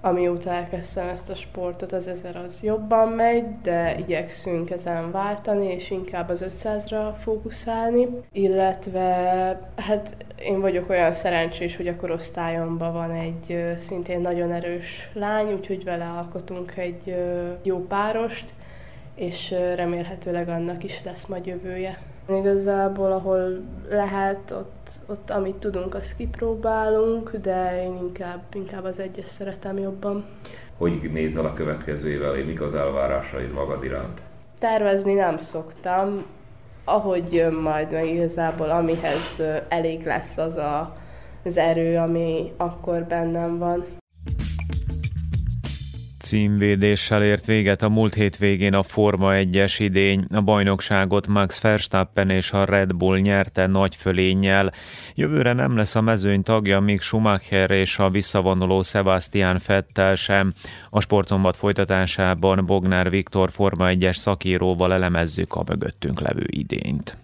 [0.00, 5.90] amióta elkezdtem ezt a sportot, az ezer az jobban megy, de igyekszünk ezen váltani, és
[5.90, 9.02] inkább az 500-ra fókuszálni, illetve
[9.76, 15.84] hát én vagyok olyan szerencsés, hogy a korosztályomban van egy szintén nagyon erős lány, úgyhogy
[15.84, 17.16] vele alkotunk egy
[17.62, 18.54] jó párost,
[19.14, 21.98] és remélhetőleg annak is lesz majd jövője.
[22.36, 29.26] Igazából, ahol lehet, ott, ott amit tudunk, azt kipróbálunk, de én inkább, inkább az egyes
[29.26, 30.24] szeretem jobban.
[30.76, 34.20] Hogy nézel a következő évvel, mik az elvárásaid magad iránt?
[34.58, 36.24] Tervezni nem szoktam,
[36.84, 40.96] ahogy jön majd meg igazából, amihez elég lesz az a,
[41.44, 43.84] az erő, ami akkor bennem van.
[46.20, 50.24] Címvédéssel ért véget a múlt hétvégén a Forma 1-es idény.
[50.34, 54.72] A bajnokságot Max Verstappen és a Red Bull nyerte nagy fölénnyel.
[55.14, 60.52] Jövőre nem lesz a mezőny tagja, míg Schumacher és a visszavonuló Sebastian Vettel sem.
[60.90, 67.18] A sportombat folytatásában Bognár Viktor Forma 1-es szakíróval elemezzük a mögöttünk levő idényt.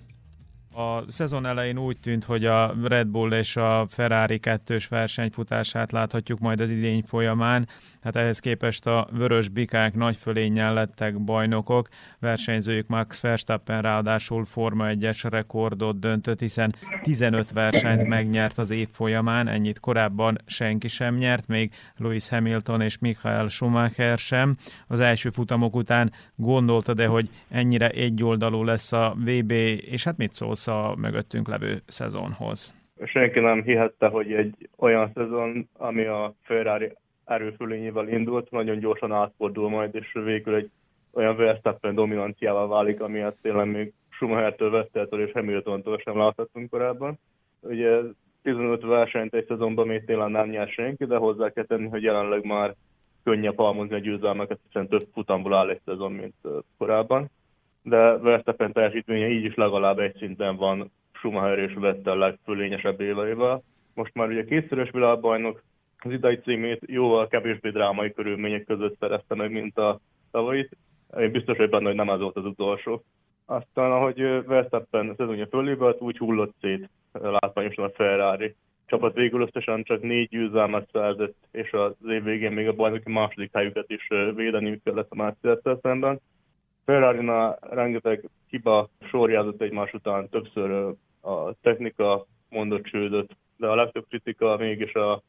[0.79, 6.39] A szezon elején úgy tűnt, hogy a Red Bull és a Ferrari kettős versenyfutását láthatjuk
[6.39, 7.69] majd az idény folyamán.
[8.03, 11.89] Hát ehhez képest a vörös bikák nagy fölénnyel lettek bajnokok.
[12.19, 19.49] Versenyzőjük Max Verstappen ráadásul Forma 1-es rekordot döntött, hiszen 15 versenyt megnyert az év folyamán,
[19.49, 24.57] ennyit korábban senki sem nyert, még Lewis Hamilton és Michael Schumacher sem.
[24.87, 30.33] Az első futamok után gondolta, de hogy ennyire egyoldalú lesz a VB, és hát mit
[30.33, 32.75] szólsz a mögöttünk levő szezonhoz?
[33.05, 36.93] Senki nem hihette, hogy egy olyan szezon, ami a Ferrari
[37.25, 40.71] erőfölényével indult, nagyon gyorsan átfordul majd, és végül egy
[41.13, 47.19] olyan Verstappen dominanciával válik, amiért tényleg még Schumachertől, Vetteltől és Hamiltontól sem láthatunk korábban.
[47.61, 47.99] Ugye
[48.43, 52.45] 15 versenyt egy szezonban még tényleg nem nyer senki, de hozzá kell tenni, hogy jelenleg
[52.45, 52.75] már
[53.25, 56.35] könnyebb halmozni a győzelmeket, hiszen több futamból áll egy szezon, mint
[56.79, 57.31] korábban
[57.89, 63.63] de Verstappen teljesítménye így is legalább egy szinten van Schumacher és Vettel legfölényesebb éveivel.
[63.95, 65.63] Most már ugye kétszeres világbajnok,
[65.99, 70.77] az idei címét jóval kevésbé drámai körülmények között szerezte meg, mint a tavalyit.
[71.19, 73.03] Én biztos hogy benne, hogy nem ez volt az utolsó.
[73.45, 78.55] Aztán, ahogy Verstappen szezonja fölébelt, úgy hullott szét látványosan a Ferrari.
[78.87, 83.51] Csapat végül összesen csak négy győzelmet szerzett, és az év végén még a bajnoki második
[83.53, 86.21] helyüket is védeni kellett a Mercedes szemben
[86.87, 87.27] ferrari
[87.61, 94.93] rengeteg hiba sorjázott egymás után, többször a technika mondott csődöt, de a legtöbb kritika mégis
[94.93, 95.23] a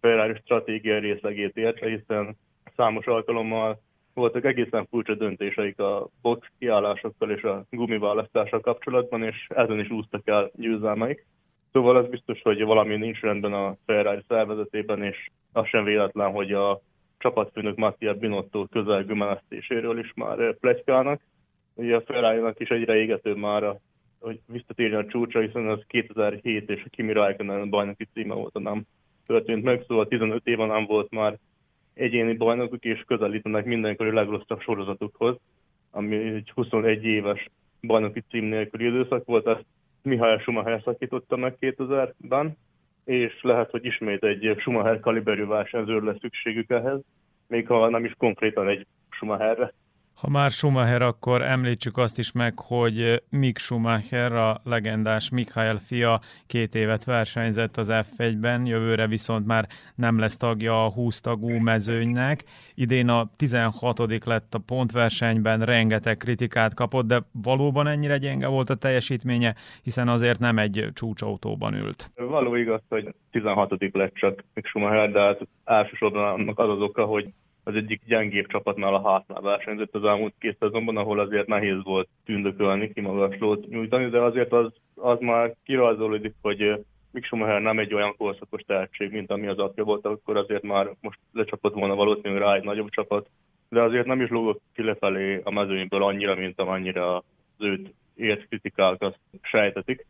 [0.00, 2.36] Ferrari stratégia részlegét értse, hiszen
[2.76, 3.80] számos alkalommal
[4.14, 10.28] voltak egészen furcsa döntéseik a box kiállásokkal és a gumiválasztással kapcsolatban, és ezen is úsztak
[10.28, 11.26] el győzelmeik.
[11.72, 16.52] Szóval az biztos, hogy valami nincs rendben a Ferrari szervezetében, és az sem véletlen, hogy
[16.52, 16.80] a
[17.22, 21.20] csapatfőnök Mattia Binotto közelgő menesztéséről is már plegykálnak.
[21.74, 23.78] Ugye a ferrari is egyre égető már,
[24.20, 28.82] hogy visszatérjen a csúcsra, hiszen az 2007 és a Kimi Raikkonen bajnoki címe volt, nem
[29.26, 31.38] történt meg, szóval 15 éve nem volt már
[31.94, 35.36] egyéni bajnokok, és közelítenek mindenkori legrosszabb sorozatukhoz,
[35.90, 37.48] ami egy 21 éves
[37.80, 39.64] bajnoki cím nélküli időszak volt, ezt
[40.02, 42.56] Mihály Schumacher szakította meg 2000-ben,
[43.04, 47.00] és lehet, hogy ismét egy Schumacher kaliberű versenyzőr lesz szükségük ehhez,
[47.46, 49.72] még ha nem is konkrétan egy Schumacherre.
[50.20, 56.20] Ha már Schumacher, akkor említsük azt is meg, hogy Mick Schumacher, a legendás Michael fia
[56.46, 62.44] két évet versenyzett az F1-ben, jövőre viszont már nem lesz tagja a 20 tagú mezőnynek.
[62.74, 68.74] Idén a 16 lett a pontversenyben, rengeteg kritikát kapott, de valóban ennyire gyenge volt a
[68.74, 72.10] teljesítménye, hiszen azért nem egy csúcsautóban ült.
[72.16, 77.04] Való igaz, hogy 16 lett csak Mick Schumacher, de hát elsősorban annak az az oka,
[77.04, 77.32] hogy
[77.64, 82.08] az egyik gyengébb csapatnál a hátnál versenyzett az elmúlt két szezonban, ahol azért nehéz volt
[82.24, 88.16] tündökölni, kimagaslót nyújtani, de azért az, az már kirajzolódik, hogy Mick Schumacher nem egy olyan
[88.16, 92.54] korszakos tehetség, mint ami az apja volt, akkor azért már most lecsapott volna valószínűleg rá
[92.54, 93.28] egy nagyobb csapat,
[93.68, 97.22] de azért nem is lógott ki lefelé a mezőnyből annyira, mint amennyire az
[97.58, 100.06] őt ért kritikák azt sejtetik.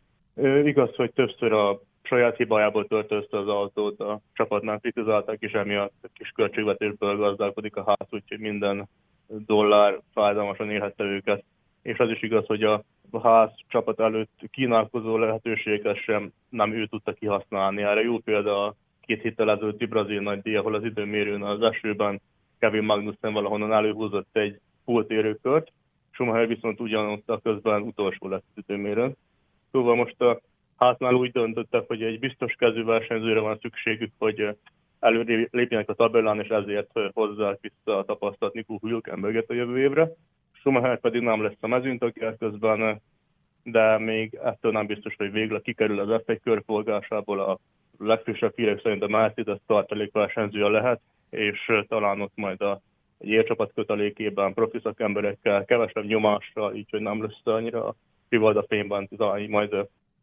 [0.65, 1.81] Igaz, hogy többször a
[2.13, 7.85] saját hibájából töltözte az autót, a csapatnál kritizálták, és emiatt a kis költségvetésből gazdálkodik a
[7.87, 8.89] ház, úgyhogy minden
[9.27, 11.45] dollár fájdalmasan érhette őket.
[11.83, 12.83] És az is igaz, hogy a
[13.23, 17.83] ház csapat előtt kínálkozó lehetőséget sem nem ő tudta kihasználni.
[17.83, 22.21] Erre jó példa a két héttel ezelőtti brazil nagy díj, ahol az időmérőn az esőben
[22.59, 25.73] Kevin Magnussen valahonnan előhúzott egy pultérőkört,
[26.11, 29.17] Schumacher viszont ugyanott a közben utolsó lett az időmérőn.
[29.71, 30.41] Szóval most a
[30.83, 34.57] háznál úgy döntöttek, hogy egy biztos kezű versenyzőre van szükségük, hogy
[35.01, 40.09] előre lépjenek a tabellán, és ezért hozzák vissza a tapasztalat Nico Hülkenberget a jövő évre.
[40.53, 43.01] Schumacher pedig nem lesz a mezőnytagja közben,
[43.63, 47.41] de még ettől nem biztos, hogy végleg kikerül az F1 körforgásából.
[47.41, 47.59] A
[47.99, 52.81] legfrissebb hírek szerint a Mercedes tartalékversenyzője lehet, és talán ott majd a
[53.19, 57.95] egy ércsapat kötelékében profi szakemberekkel, kevesebb nyomással, így hogy nem lesz annyira
[58.39, 59.09] a fényben,
[59.49, 59.75] majd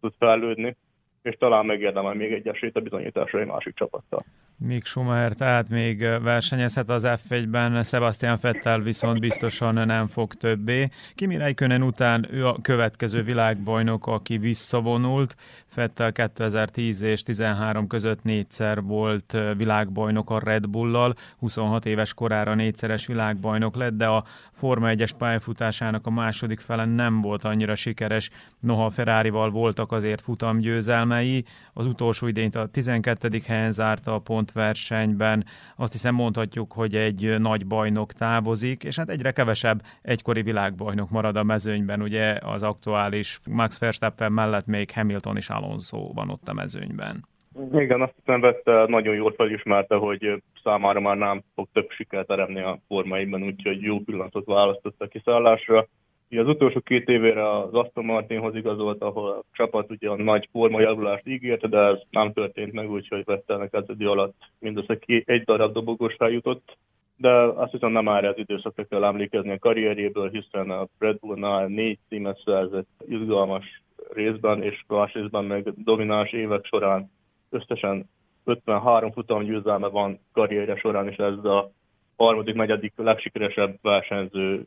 [0.01, 0.75] tud fejlődni,
[1.21, 4.25] és talán megérdemel még egy esélyt a bizonyításra egy másik csapattal.
[4.61, 10.89] Mick Schumacher tehát még versenyezhet az F1-ben, Sebastian Vettel viszont biztosan nem fog többé.
[11.15, 15.35] Kimi Räikkönen után ő a következő világbajnok, aki visszavonult.
[15.75, 23.05] Vettel 2010 és 13 között négyszer volt világbajnok a Red Bull-lal, 26 éves korára négyszeres
[23.05, 28.89] világbajnok lett, de a Forma 1-es pályafutásának a második fele nem volt annyira sikeres, noha
[28.89, 31.45] Ferrari-val voltak azért futamgyőzelmei.
[31.73, 33.41] Az utolsó idényt a 12.
[33.45, 35.45] helyen zárta a pont versenyben.
[35.75, 41.35] Azt hiszem mondhatjuk, hogy egy nagy bajnok távozik, és hát egyre kevesebb egykori világbajnok marad
[41.35, 42.01] a mezőnyben.
[42.01, 47.27] Ugye az aktuális Max Verstappen mellett még Hamilton és Alonso van ott a mezőnyben.
[47.73, 52.61] Igen, azt hiszem vette nagyon jól felismerte, hogy számára már nem fog több sikert teremni
[52.61, 55.87] a formáiban, úgyhogy jó pillanatot választott a kiszállásra.
[56.37, 61.27] Az utolsó két évére az Aston Martinhoz igazolt, ahol a csapat ugye a nagy formajavulást
[61.27, 66.15] ígérte, de ez nem történt meg, úgyhogy Vettelnek ez idő alatt mindössze egy darab dobogós
[66.19, 66.77] jutott.
[67.17, 71.67] De azt hiszem nem áll az időszakra kell emlékezni a karrierjéből, hiszen a Red Bullnál
[71.67, 73.81] négy címet szerzett izgalmas
[74.13, 77.11] részben, és más részben meg domináns évek során
[77.49, 78.09] összesen
[78.43, 81.71] 53 futam győzelme van karrierje során, és ez a
[82.17, 84.65] harmadik, negyedik legsikeresebb versenyző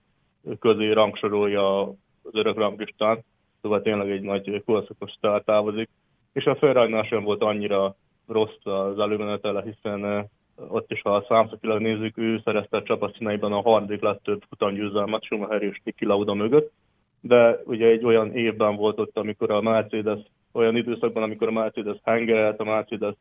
[0.58, 1.82] közé rangsorolja
[2.22, 3.24] az örök ranglistán,
[3.62, 5.88] szóval tényleg egy nagy korszakos sztár távozik.
[6.32, 7.94] És a ferrari sem volt annyira
[8.26, 10.24] rossz az előmenetele, hiszen eh,
[10.68, 15.24] ott is, ha a számszakilag nézzük, ő szerezte a csapat színeiben a harmadik legtöbb futamgyőzelmet
[15.24, 16.72] Schumacher és Niki Lauda mögött,
[17.20, 20.20] de ugye egy olyan évben volt ott, amikor a Mercedes
[20.52, 23.14] olyan időszakban, amikor a Mercedes hengerelt, a mercedes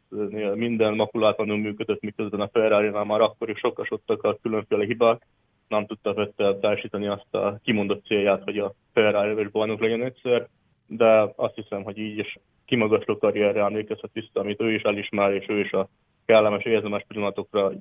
[0.53, 5.27] minden makulátlanul működött, miközben a ferrari már akkor is sokasodtak a különféle hibák,
[5.71, 10.47] nem tudta Vettel teljesíteni azt a kimondott célját, hogy a Ferrari és bajnok legyen egyszer,
[10.87, 15.45] de azt hiszem, hogy így is kimagasló karrierre emlékezhet vissza, amit ő is elismer, és
[15.47, 15.89] ő is a
[16.25, 17.71] kellemes, érzemes pillanatokra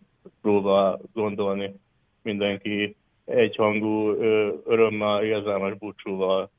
[0.42, 1.74] próbál gondolni.
[2.22, 4.08] Mindenki egyhangú
[4.64, 6.50] örömmel, érzelmes búcsúval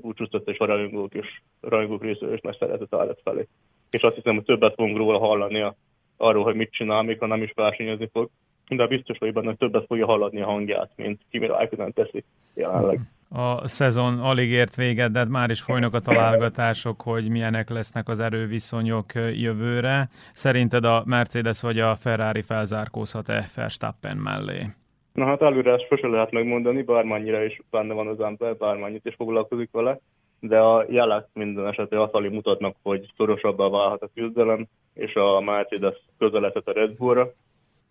[0.00, 3.46] búcsúztat és a rajongók és rajongók részéről is nagy szeretet állat felé.
[3.90, 5.72] És azt hiszem, hogy többet fogunk róla hallani
[6.16, 8.30] arról, hogy mit csinál, még ha nem is versenyezni fog
[8.76, 13.00] de biztos hogy benne, hogy többet fogja haladni a hangját, mint Kimi Raikkonen teszi jelenleg.
[13.32, 18.20] A szezon alig ért véget, de már is folynak a találgatások, hogy milyenek lesznek az
[18.20, 20.08] erőviszonyok jövőre.
[20.32, 24.66] Szerinted a Mercedes vagy a Ferrari felzárkózhat-e Verstappen mellé?
[25.12, 29.14] Na hát előre ezt sose lehet megmondani, bármennyire is benne van az ember, bármennyit is
[29.14, 29.98] foglalkozik vele,
[30.40, 35.96] de a jelek minden esetre azt mutatnak, hogy szorosabbá válhat a küzdelem, és a Mercedes
[36.18, 37.32] közeledhet a Red Bullra,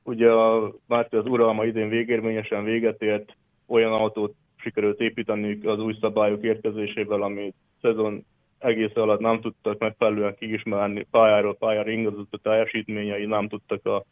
[0.04, 3.36] Ugye a Márti az uralma idén végérvényesen véget ért,
[3.68, 8.26] olyan autót sikerült építeni az új szabályok érkezésével, ami szezon
[8.60, 14.04] egész alatt nem tudtak megfelelően kiismerni, pályáról pályára ingadozott a teljesítményei, nem tudtak a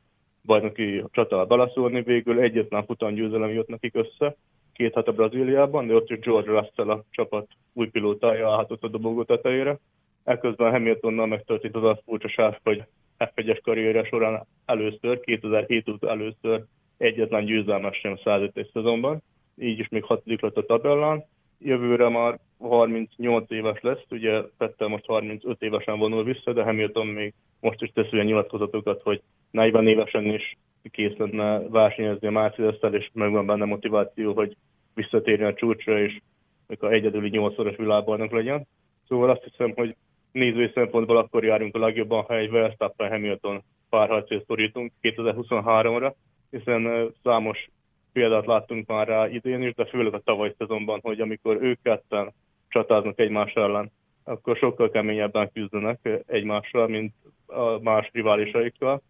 [0.43, 2.01] bajnoki csatába beleszólni.
[2.01, 4.35] Végül egyetlen győzelem jött nekik össze,
[4.73, 9.23] két a Brazíliában, de ott is George Russell a csapat új pilótája állhatott a dobogó
[9.23, 9.77] tetejére.
[10.23, 12.83] Ekközben Hamiltonnal megtörtént az az furcsaság, hogy
[13.19, 16.63] F1-es karrierje során először, 2007 óta először
[16.97, 19.21] egyetlen győzelmes sem 105 szezonban,
[19.57, 21.23] így is még hatodik lett a tabellán.
[21.59, 27.33] Jövőre már 38 éves lesz, ugye Pettel most 35 évesen vonul vissza, de Hamilton még
[27.59, 30.57] most is tesz olyan nyilatkozatokat, hogy 40 évesen is
[30.91, 34.55] kész lenne versenyezni a mercedes és megvan benne motiváció, hogy
[34.93, 36.19] visszatérjen a csúcsra, és
[36.79, 38.67] a egyedüli nyolcszoros világbajnok legyen.
[39.07, 39.95] Szóval azt hiszem, hogy
[40.31, 46.13] nézői szempontból akkor járunk a legjobban, ha egy Verstappen Hamilton párharcért szorítunk 2023-ra,
[46.51, 47.69] hiszen számos
[48.13, 52.33] példát láttunk már rá idén is, de főleg a tavaly szezonban, hogy amikor ők ketten
[52.67, 53.91] csatáznak egymás ellen,
[54.23, 57.13] akkor sokkal keményebben küzdenek egymással, mint
[57.45, 59.01] a más riválisaikkal.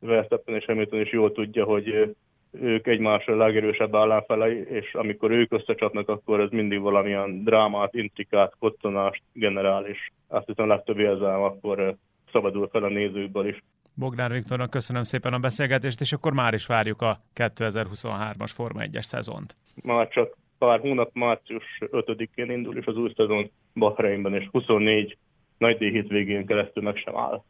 [0.00, 2.14] Verstappen és Hamilton is jól tudja, hogy
[2.60, 9.22] ők egymásra legerősebb ellenfelei, és amikor ők összecsapnak, akkor ez mindig valamilyen drámát, intrikát, koccanást
[9.32, 11.96] generál, és azt hiszem legtöbb érzelem akkor
[12.32, 13.62] szabadul fel a nézőkből is.
[13.94, 19.02] Bognár Viktornak köszönöm szépen a beszélgetést, és akkor már is várjuk a 2023-as Forma 1-es
[19.02, 19.54] szezont.
[19.82, 25.18] Már csak pár hónap, március 5-én indul, és az új szezon Bahreinben, és 24
[25.58, 27.42] nagy hétvégén keresztül meg sem áll.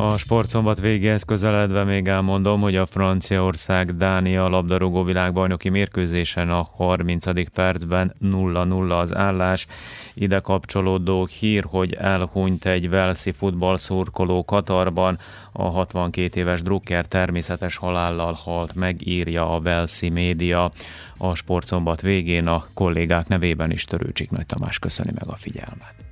[0.00, 7.50] A sportszombat végéhez közeledve még elmondom, hogy a Franciaország-Dánia labdarúgó világbajnoki mérkőzésen a 30.
[7.50, 9.66] percben 0-0 az állás.
[10.14, 15.18] Ide kapcsolódó hír, hogy elhunyt egy Velszi futballszurkoló Katarban,
[15.52, 20.70] a 62 éves Drucker természetes halállal halt meg, írja a Velszi média.
[21.16, 26.09] A sportszombat végén a kollégák nevében is Törőcsik Nagy Tamás köszöni meg a figyelmet.